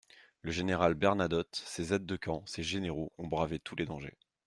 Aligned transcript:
Le 0.41 0.49
général 0.51 0.95
Bernadotte, 0.95 1.61
ses 1.63 1.93
aides-de-camp, 1.93 2.41
ses 2.47 2.63
généraux 2.63 3.11
ont 3.19 3.27
bravé 3.27 3.59
tous 3.59 3.75
les 3.75 3.85
dangers. 3.85 4.17